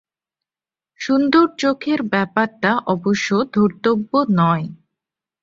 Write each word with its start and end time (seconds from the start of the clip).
সুন্দর 0.99 1.45
চোখের 1.57 1.99
ব্যাপারটা 2.13 2.71
অবশ্য 2.93 3.27
ধর্তব্য 3.53 4.11
নয়। 4.39 4.65